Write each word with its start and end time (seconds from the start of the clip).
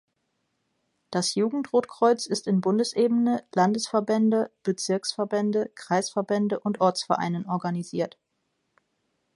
Das 1.11 1.35
Jugendrotkreuz 1.35 2.25
ist 2.25 2.47
in 2.47 2.59
Bundesebene, 2.59 3.45
Landesverbände, 3.53 4.49
Bezirksverbände, 4.63 5.69
Kreisverbände, 5.75 6.59
und 6.59 6.81
Ortsvereinen 6.81 7.45
organisiert. 7.47 8.17